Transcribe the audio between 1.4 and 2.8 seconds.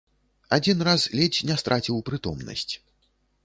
не страціў прытомнасць.